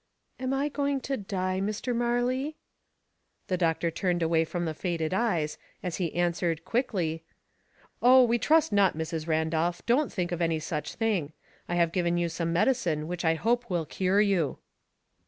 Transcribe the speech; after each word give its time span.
"Am 0.39 0.51
I 0.51 0.67
going 0.67 0.99
to 1.01 1.15
die, 1.15 1.59
Dr. 1.59 1.93
Marley?" 1.93 2.55
The 3.49 3.57
doctor 3.57 3.93
looked 4.01 4.23
away 4.23 4.45
from 4.45 4.65
the 4.65 4.73
faded 4.73 5.13
eyes, 5.13 5.59
as 5.83 5.97
he 5.97 6.15
answered, 6.15 6.65
quicklj, 6.65 7.21
—"Oh, 8.01 8.23
we 8.23 8.39
trust 8.39 8.71
not, 8.73 8.97
Mrs. 8.97 9.27
Randolph; 9.27 9.85
don't 9.85 10.11
think 10.11 10.31
of 10.31 10.41
any 10.41 10.57
such 10.57 10.95
thing. 10.95 11.33
I 11.69 11.75
have 11.75 11.91
given 11.91 12.17
you 12.17 12.29
some 12.29 12.51
med 12.51 12.67
icine 12.69 13.05
which 13.05 13.23
I 13.23 13.35
hope 13.35 13.69
will 13.69 13.85
cure 13.85 14.21
you." 14.21 14.57